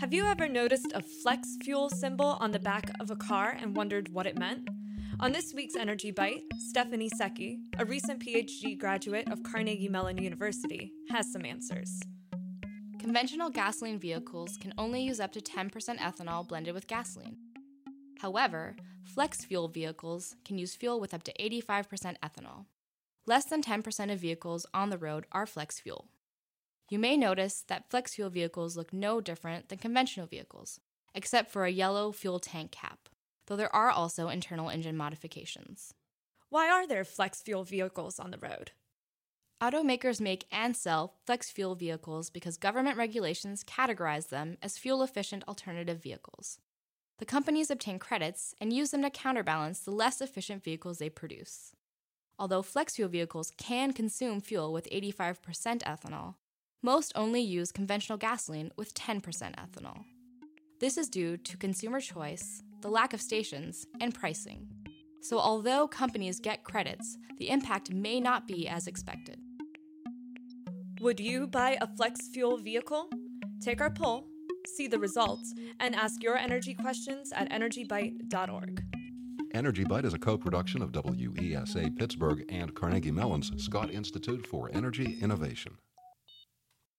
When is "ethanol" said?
15.98-16.48, 22.24-22.64, 55.82-56.36, 59.22-60.04